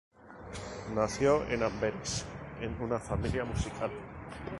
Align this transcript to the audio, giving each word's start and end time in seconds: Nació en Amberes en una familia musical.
Nació 0.95 1.47
en 1.47 1.61
Amberes 1.61 2.25
en 2.59 2.73
una 2.81 2.97
familia 2.97 3.45
musical. 3.45 3.91